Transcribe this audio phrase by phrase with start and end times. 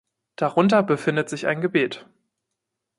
[0.35, 2.07] Darunter befindet sich ein Gebet.